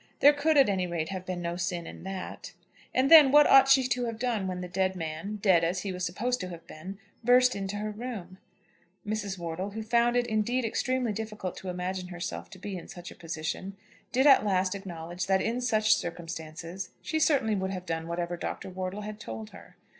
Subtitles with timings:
[0.19, 2.53] There could, at any rate, have been no sin in that.
[2.91, 5.91] And then, what ought she to have done when the dead man, dead as he
[5.91, 8.39] was supposed to have been, burst into her room?
[9.05, 9.37] Mrs.
[9.37, 13.15] Wortle, who found it indeed extremely difficult to imagine herself to be in such a
[13.15, 13.77] position,
[14.11, 18.71] did at last acknowledge that, in such circumstances, she certainly would have done whatever Dr.
[18.71, 19.75] Wortle had told her.